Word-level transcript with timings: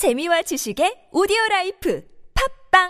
재미와 0.00 0.40
지식의 0.40 1.10
오디오 1.12 1.36
라이프 1.50 2.02
팟빵 2.72 2.88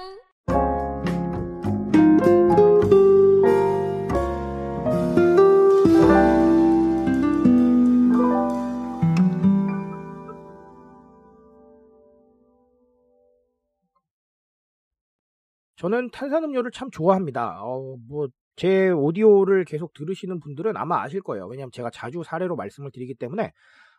저는 15.75 16.13
탄산음료를 16.13 16.71
참 16.71 16.93
좋아합니다. 16.93 17.61
어, 17.65 17.97
뭐, 18.07 18.29
제 18.55 18.91
오디오를 18.91 19.65
계속 19.65 19.93
들으시는 19.95 20.39
분들은 20.39 20.77
아마 20.77 21.03
아실 21.03 21.23
거예요. 21.23 21.49
왜냐면 21.49 21.73
제가 21.73 21.91
자주 21.91 22.23
사례로 22.23 22.55
말씀을 22.55 22.93
드리기 22.93 23.17
때문에, 23.17 23.51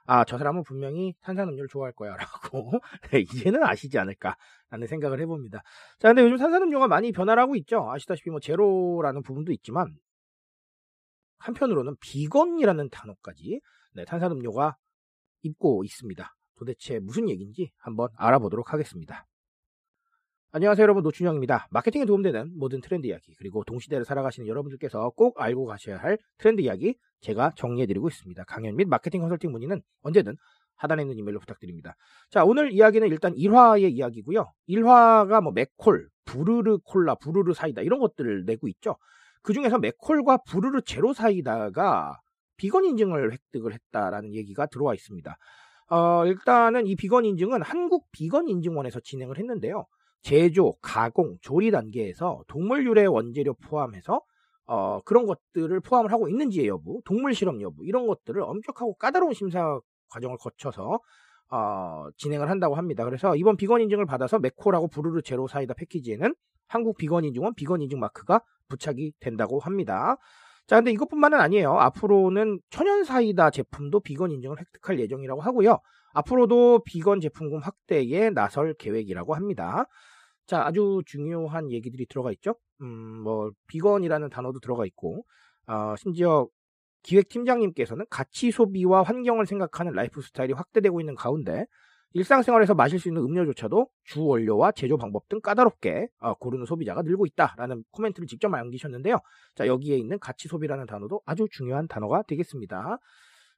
아, 0.06 0.24
저 0.26 0.38
사람은 0.38 0.64
분명히 0.64 1.14
탄산음료를 1.22 1.68
좋아할 1.70 1.94
거야. 1.94 2.16
라고, 2.16 2.72
네, 3.12 3.20
이제는 3.20 3.64
아시지 3.64 3.98
않을까. 3.98 4.36
라는 4.70 4.88
생각을 4.88 5.20
해봅니다. 5.22 5.62
자, 6.00 6.10
근데 6.10 6.24
요즘 6.24 6.38
탄산음료가 6.38 6.88
많이 6.88 7.12
변화를 7.12 7.42
하고 7.42 7.56
있죠. 7.58 7.90
아시다시피 7.92 8.30
뭐, 8.30 8.40
제로라는 8.40 9.22
부분도 9.22 9.52
있지만, 9.52 9.96
한편으로는 11.40 11.96
비건이라는 12.00 12.90
단어까지, 12.90 13.62
네, 13.94 14.06
탄산음료가 14.06 14.76
입고 15.44 15.84
있습니다. 15.84 16.36
도대체 16.56 17.00
무슨 17.00 17.30
얘기인지 17.30 17.72
한번 17.78 18.10
알아보도록 18.16 18.74
하겠습니다. 18.74 19.26
안녕하세요 20.54 20.84
여러분 20.84 21.02
노준영입니다. 21.04 21.70
마케팅에 21.72 22.04
도움되는 22.04 22.58
모든 22.58 22.82
트렌드 22.82 23.08
이야기 23.08 23.34
그리고 23.38 23.64
동시대를 23.64 24.04
살아가시는 24.04 24.50
여러분들께서 24.50 25.12
꼭 25.12 25.40
알고 25.40 25.66
가셔야 25.66 25.96
할 25.96 26.18
트렌드 26.40 26.60
이야기 26.60 26.98
제가 27.22 27.54
정리해드리고 27.56 28.10
있습니다. 28.10 28.44
강연 28.44 28.76
및 28.76 28.90
마케팅 28.90 29.22
컨설팅 29.22 29.54
문의는 29.54 29.82
언제든 30.02 30.36
하단에 30.76 31.04
있는 31.04 31.18
이메일로 31.18 31.40
부탁드립니다. 31.40 31.96
자 32.30 32.44
오늘 32.44 32.74
이야기는 32.74 33.08
일단 33.08 33.34
1화의 33.34 33.94
이야기고요. 33.94 34.52
1화가 34.68 35.42
뭐 35.42 35.54
맥콜, 35.54 36.10
부르르 36.26 36.80
콜라, 36.84 37.16
부르르 37.16 37.54
사이다 37.54 37.82
이런 37.82 38.02
것들을 38.02 38.44
내고 38.44 38.68
있죠. 38.68 38.98
그 39.44 39.54
중에서 39.54 39.80
맥콜과 39.80 40.40
부르르 40.50 40.82
제로 40.82 41.14
사이다가 41.14 42.20
비건 42.58 42.84
인증을 42.84 43.32
획득을 43.32 43.72
했다라는 43.72 44.34
얘기가 44.34 44.66
들어와 44.66 44.96
있습니다. 44.96 45.34
어, 45.92 46.26
일단은 46.26 46.88
이 46.88 46.98
비건 46.98 47.24
인증은 47.24 47.62
한국 47.62 48.12
비건 48.12 48.50
인증원에서 48.50 49.00
진행을 49.00 49.38
했는데요. 49.38 49.86
제조, 50.22 50.74
가공, 50.82 51.38
조리 51.42 51.72
단계에서 51.72 52.44
동물 52.48 52.86
유래 52.86 53.06
원재료 53.06 53.56
포함해서 53.56 54.22
어, 54.66 55.02
그런 55.02 55.26
것들을 55.26 55.80
포함을 55.82 56.12
하고 56.12 56.30
있는지의 56.30 56.68
여부, 56.68 57.02
동물 57.06 57.34
실험 57.34 57.62
여부 57.62 57.86
이런 57.86 58.08
것들을 58.08 58.42
엄격하고 58.42 58.96
까다로운 58.96 59.34
심사 59.34 59.80
과정을 60.10 60.38
거쳐서 60.38 61.00
어, 61.50 62.08
진행을 62.18 62.50
한다고 62.50 62.76
합니다. 62.76 63.04
그래서 63.04 63.36
이번 63.36 63.58
비건 63.58 63.82
인증을 63.82 64.06
받아서 64.06 64.40
메코라고 64.40 64.88
부르르 64.88 65.22
제로 65.22 65.48
사이다 65.48 65.74
패키지에는 65.74 66.34
한국 66.68 66.98
비건 66.98 67.26
인증원 67.26 67.54
비건 67.56 67.82
인증 67.82 68.00
마크가 68.00 68.42
부착이 68.70 69.12
된다고 69.20 69.60
합니다. 69.60 70.16
자, 70.72 70.78
근데 70.78 70.92
이것뿐만은 70.92 71.38
아니에요. 71.38 71.74
앞으로는 71.74 72.62
천연 72.70 73.04
사이다 73.04 73.50
제품도 73.50 74.00
비건 74.00 74.32
인증을 74.32 74.58
획득할 74.58 75.02
예정이라고 75.02 75.42
하고요. 75.42 75.80
앞으로도 76.14 76.84
비건 76.86 77.20
제품군 77.20 77.62
확대에 77.62 78.30
나설 78.30 78.74
계획이라고 78.76 79.36
합니다. 79.36 79.84
자, 80.48 80.66
아주 80.66 81.02
중요한 81.06 81.74
얘기들이 81.74 82.06
들어가 82.06 82.32
있죠. 82.32 82.56
음, 82.80 82.88
뭐 83.22 83.52
비건이라는 83.68 84.30
단어도 84.30 84.62
들어가 84.62 84.86
있고, 84.86 85.26
어, 85.68 85.96
심지어 85.98 86.48
기획 87.04 87.28
팀장님께서는 87.28 88.06
가치 88.10 88.50
소비와 88.50 89.04
환경을 89.04 89.48
생각하는 89.48 89.92
라이프 89.92 90.22
스타일이 90.22 90.54
확대되고 90.54 91.02
있는 91.02 91.16
가운데 91.16 91.66
일상생활에서 92.14 92.74
마실 92.74 93.00
수 93.00 93.08
있는 93.08 93.22
음료조차도 93.24 93.88
주 94.04 94.26
원료와 94.26 94.74
제조 94.74 94.98
방법 94.98 95.30
등 95.30 95.40
까다롭게 95.40 96.08
어, 96.20 96.34
고르는 96.36 96.66
소비자가 96.66 97.02
늘고 97.02 97.26
있다라는 97.26 97.84
코멘트를 97.92 98.28
직접 98.28 98.50
남기셨는데요. 98.50 99.18
자, 99.56 99.68
여기에 99.68 99.98
있는 99.98 100.20
가치 100.20 100.48
소비라는 100.48 100.86
단어도 100.86 101.22
아주 101.26 101.48
중요한 101.52 101.88
단어가 101.88 102.22
되겠습니다. 102.24 102.98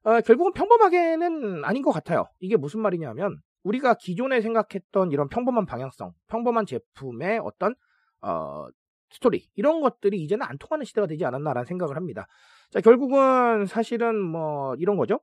어, 0.03 0.21
결국은 0.21 0.53
평범하게는 0.53 1.65
아닌 1.65 1.81
것 1.81 1.91
같아요. 1.91 2.25
이게 2.39 2.55
무슨 2.55 2.81
말이냐면 2.81 3.37
우리가 3.63 3.95
기존에 3.95 4.41
생각했던 4.41 5.11
이런 5.11 5.29
평범한 5.29 5.65
방향성, 5.65 6.11
평범한 6.27 6.65
제품의 6.65 7.39
어떤 7.39 7.73
어, 8.21 8.67
스토리 9.09 9.47
이런 9.55 9.81
것들이 9.81 10.21
이제는 10.23 10.45
안 10.45 10.57
통하는 10.57 10.85
시대가 10.85 11.07
되지 11.07 11.25
않았나라는 11.25 11.65
생각을 11.65 11.95
합니다. 11.95 12.27
자, 12.71 12.81
결국은 12.81 13.65
사실은 13.65 14.19
뭐 14.19 14.75
이런 14.75 14.97
거죠. 14.97 15.19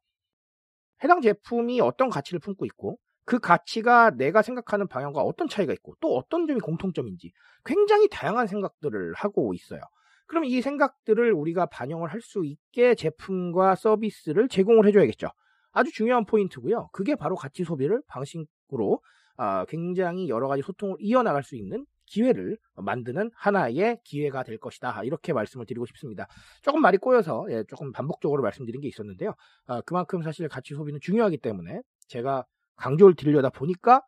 해당 1.04 1.20
제품이 1.20 1.80
어떤 1.80 2.08
가치를 2.08 2.40
품고 2.40 2.64
있고 2.66 2.98
그 3.30 3.38
가치가 3.38 4.10
내가 4.10 4.42
생각하는 4.42 4.88
방향과 4.88 5.20
어떤 5.20 5.46
차이가 5.46 5.72
있고 5.72 5.94
또 6.00 6.16
어떤 6.16 6.48
점이 6.48 6.58
공통점인지 6.58 7.30
굉장히 7.64 8.08
다양한 8.08 8.48
생각들을 8.48 9.14
하고 9.14 9.54
있어요. 9.54 9.80
그럼 10.26 10.44
이 10.44 10.60
생각들을 10.60 11.32
우리가 11.32 11.66
반영을 11.66 12.12
할 12.12 12.20
수 12.22 12.44
있게 12.44 12.96
제품과 12.96 13.76
서비스를 13.76 14.48
제공을 14.48 14.84
해줘야겠죠. 14.88 15.28
아주 15.70 15.92
중요한 15.92 16.24
포인트고요. 16.24 16.88
그게 16.92 17.14
바로 17.14 17.36
가치 17.36 17.62
소비를 17.62 18.02
방식으로 18.08 19.00
아, 19.36 19.64
굉장히 19.66 20.28
여러 20.28 20.48
가지 20.48 20.62
소통을 20.62 20.96
이어나갈 20.98 21.44
수 21.44 21.54
있는 21.54 21.86
기회를 22.06 22.58
만드는 22.74 23.30
하나의 23.36 24.00
기회가 24.02 24.42
될 24.42 24.58
것이다. 24.58 25.04
이렇게 25.04 25.32
말씀을 25.32 25.66
드리고 25.66 25.86
싶습니다. 25.86 26.26
조금 26.62 26.82
말이 26.82 26.98
꼬여서 26.98 27.46
예, 27.50 27.62
조금 27.68 27.92
반복적으로 27.92 28.42
말씀드린 28.42 28.80
게 28.80 28.88
있었는데요. 28.88 29.34
아, 29.66 29.80
그만큼 29.82 30.20
사실 30.22 30.48
가치 30.48 30.74
소비는 30.74 30.98
중요하기 31.00 31.38
때문에 31.38 31.80
제가 32.08 32.44
강조를 32.80 33.14
드리려다 33.14 33.50
보니까 33.50 34.02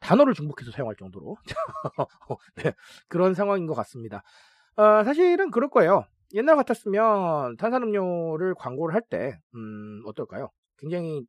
단어를 0.00 0.34
중복해서 0.34 0.70
사용할 0.70 0.96
정도로 0.96 1.36
네, 2.56 2.72
그런 3.08 3.34
상황인 3.34 3.66
것 3.66 3.74
같습니다. 3.74 4.22
어, 4.76 5.04
사실은 5.04 5.50
그럴 5.50 5.68
거예요. 5.70 6.04
옛날 6.34 6.56
같았으면 6.56 7.56
탄산음료를 7.56 8.54
광고를 8.54 8.94
할 8.94 9.02
때, 9.08 9.38
음, 9.54 10.02
어떨까요? 10.04 10.50
굉장히 10.78 11.24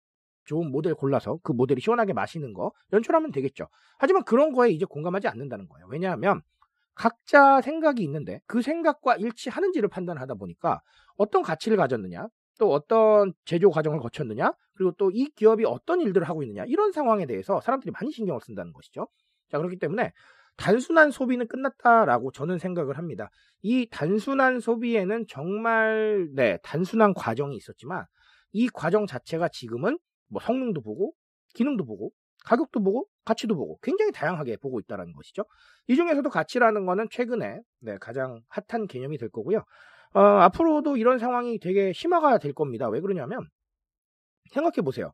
좋은 0.45 0.71
모델 0.71 0.95
골라서 0.95 1.39
그 1.43 1.51
모델이 1.51 1.81
시원하게 1.81 2.13
마시는 2.13 2.53
거 2.53 2.71
연출하면 2.93 3.31
되겠죠. 3.31 3.67
하지만 3.99 4.23
그런 4.23 4.53
거에 4.53 4.69
이제 4.71 4.85
공감하지 4.85 5.27
않는다는 5.27 5.67
거예요. 5.67 5.87
왜냐하면 5.89 6.41
각자 6.95 7.61
생각이 7.61 8.03
있는데 8.03 8.41
그 8.47 8.61
생각과 8.61 9.17
일치하는지를 9.17 9.89
판단하다 9.89 10.35
보니까 10.35 10.81
어떤 11.15 11.43
가치를 11.43 11.77
가졌느냐, 11.77 12.27
또 12.59 12.71
어떤 12.73 13.33
제조 13.45 13.69
과정을 13.71 13.99
거쳤느냐, 13.99 14.51
그리고 14.75 14.91
또 14.97 15.09
이 15.13 15.27
기업이 15.35 15.65
어떤 15.65 16.01
일들을 16.01 16.27
하고 16.27 16.43
있느냐, 16.43 16.65
이런 16.67 16.91
상황에 16.91 17.25
대해서 17.25 17.61
사람들이 17.61 17.91
많이 17.91 18.11
신경을 18.11 18.41
쓴다는 18.41 18.73
것이죠. 18.73 19.07
자, 19.49 19.57
그렇기 19.57 19.77
때문에 19.79 20.11
단순한 20.57 21.11
소비는 21.11 21.47
끝났다라고 21.47 22.31
저는 22.31 22.57
생각을 22.59 22.97
합니다. 22.97 23.29
이 23.61 23.87
단순한 23.91 24.59
소비에는 24.59 25.25
정말, 25.29 26.29
네, 26.35 26.57
단순한 26.63 27.13
과정이 27.13 27.55
있었지만 27.55 28.05
이 28.53 28.67
과정 28.69 29.05
자체가 29.05 29.49
지금은 29.49 29.97
뭐 30.29 30.41
성능도 30.41 30.81
보고, 30.81 31.13
기능도 31.53 31.85
보고, 31.85 32.11
가격도 32.45 32.81
보고, 32.83 33.07
가치도 33.25 33.55
보고, 33.55 33.77
굉장히 33.81 34.11
다양하게 34.11 34.57
보고 34.57 34.79
있다는 34.79 35.13
것이죠. 35.13 35.43
이 35.87 35.95
중에서도 35.95 36.29
가치라는 36.29 36.85
거는 36.85 37.07
최근에 37.11 37.59
네, 37.81 37.97
가장 37.99 38.41
핫한 38.49 38.87
개념이 38.87 39.17
될 39.17 39.29
거고요. 39.29 39.63
어, 40.13 40.19
앞으로도 40.19 40.97
이런 40.97 41.19
상황이 41.19 41.59
되게 41.59 41.93
심화가 41.93 42.37
될 42.39 42.53
겁니다. 42.53 42.89
왜 42.89 42.99
그러냐면, 43.01 43.47
생각해 44.51 44.81
보세요. 44.83 45.11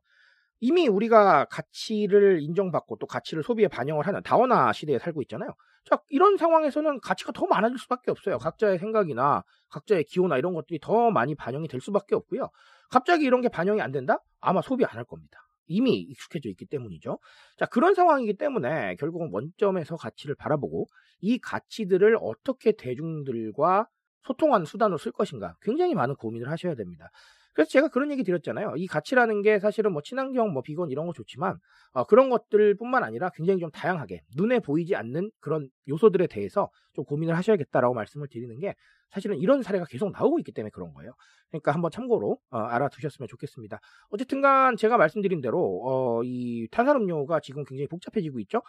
이미 0.60 0.88
우리가 0.88 1.46
가치를 1.46 2.40
인정받고 2.42 2.96
또 2.98 3.06
가치를 3.06 3.42
소비에 3.42 3.68
반영을 3.68 4.06
하는 4.06 4.22
다원화 4.22 4.72
시대에 4.72 4.98
살고 4.98 5.22
있잖아요. 5.22 5.50
자, 5.84 5.98
이런 6.08 6.38
상황에서는 6.38 7.00
가치가 7.00 7.32
더 7.32 7.46
많아질 7.46 7.78
수밖에 7.78 8.10
없어요. 8.10 8.38
각자의 8.38 8.78
생각이나 8.78 9.42
각자의 9.70 10.04
기호나 10.04 10.38
이런 10.38 10.54
것들이 10.54 10.78
더 10.80 11.10
많이 11.10 11.34
반영이 11.34 11.68
될 11.68 11.80
수밖에 11.80 12.14
없고요. 12.14 12.48
갑자기 12.90 13.24
이런 13.24 13.42
게 13.42 13.48
반영이 13.50 13.82
안 13.82 13.92
된다? 13.92 14.18
아마 14.40 14.62
소비 14.62 14.84
안 14.84 14.96
할 14.96 15.04
겁니다. 15.04 15.38
이미 15.66 15.94
익숙해져 16.00 16.48
있기 16.50 16.66
때문이죠. 16.66 17.18
자, 17.58 17.66
그런 17.66 17.94
상황이기 17.94 18.36
때문에 18.36 18.96
결국은 18.96 19.30
원점에서 19.32 19.96
가치를 19.96 20.34
바라보고 20.36 20.86
이 21.20 21.38
가치들을 21.38 22.18
어떻게 22.20 22.72
대중들과 22.72 23.86
소통하는 24.24 24.66
수단으로 24.66 24.98
쓸 24.98 25.12
것인가 25.12 25.56
굉장히 25.62 25.94
많은 25.94 26.16
고민을 26.16 26.50
하셔야 26.50 26.74
됩니다. 26.74 27.10
그래서 27.54 27.70
제가 27.70 27.88
그런 27.88 28.10
얘기 28.10 28.24
드렸잖아요. 28.24 28.74
이 28.76 28.86
가치라는 28.88 29.42
게 29.42 29.60
사실은 29.60 29.92
뭐 29.92 30.02
친환경, 30.02 30.52
뭐 30.52 30.60
비건 30.62 30.90
이런 30.90 31.06
거 31.06 31.12
좋지만 31.12 31.56
어, 31.92 32.04
그런 32.04 32.28
것들뿐만 32.28 33.04
아니라 33.04 33.30
굉장히 33.30 33.60
좀 33.60 33.70
다양하게 33.70 34.22
눈에 34.36 34.58
보이지 34.58 34.96
않는 34.96 35.30
그런 35.40 35.68
요소들에 35.88 36.26
대해서 36.26 36.68
좀 36.94 37.04
고민을 37.04 37.36
하셔야겠다라고 37.36 37.94
말씀을 37.94 38.26
드리는 38.28 38.58
게 38.58 38.74
사실은 39.10 39.38
이런 39.38 39.62
사례가 39.62 39.84
계속 39.84 40.10
나오고 40.10 40.40
있기 40.40 40.50
때문에 40.50 40.70
그런 40.70 40.92
거예요. 40.94 41.12
그러니까 41.48 41.70
한번 41.70 41.92
참고로 41.92 42.38
어, 42.50 42.58
알아두셨으면 42.58 43.28
좋겠습니다. 43.28 43.78
어쨌든간 44.10 44.76
제가 44.76 44.96
말씀드린 44.96 45.40
대로 45.40 45.80
어, 45.84 46.24
이 46.24 46.66
탄산음료가 46.72 47.38
지금 47.38 47.64
굉장히 47.64 47.86
복잡해지고 47.86 48.40
있죠. 48.40 48.62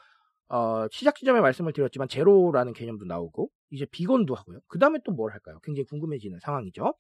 어, 0.50 0.88
시작 0.92 1.16
지점에 1.16 1.42
말씀을 1.42 1.74
드렸지만 1.74 2.08
제로라는 2.08 2.74
개념도 2.74 3.06
나오고 3.06 3.50
이제 3.72 3.86
비건도 3.86 4.36
하고요. 4.36 4.60
그 4.68 4.80
다음에 4.80 5.00
또 5.06 5.12
뭘 5.12 5.32
할까요? 5.32 5.60
굉장히 5.64 5.86
궁금해지는 5.86 6.40
상황이죠. 6.40 6.94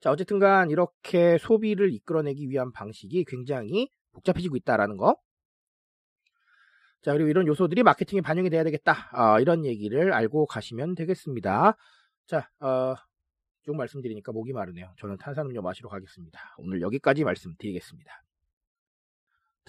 자, 0.00 0.10
어쨌든 0.10 0.38
간 0.38 0.70
이렇게 0.70 1.38
소비를 1.38 1.92
이끌어내기 1.92 2.48
위한 2.50 2.72
방식이 2.72 3.24
굉장히 3.26 3.88
복잡해지고 4.12 4.56
있다라는 4.56 4.96
거. 4.98 5.16
자, 7.02 7.12
그리고 7.12 7.28
이런 7.28 7.46
요소들이 7.46 7.82
마케팅에 7.82 8.20
반영이 8.20 8.50
돼야 8.50 8.64
되겠다. 8.64 9.10
어, 9.12 9.40
이런 9.40 9.64
얘기를 9.64 10.12
알고 10.12 10.46
가시면 10.46 10.94
되겠습니다. 10.94 11.76
자, 12.26 12.50
어, 12.60 12.94
쭉 13.62 13.76
말씀드리니까 13.76 14.32
목이 14.32 14.52
마르네요. 14.52 14.92
저는 14.98 15.16
탄산음료 15.18 15.62
마시러 15.62 15.88
가겠습니다. 15.88 16.38
오늘 16.58 16.80
여기까지 16.82 17.24
말씀드리겠습니다. 17.24 18.23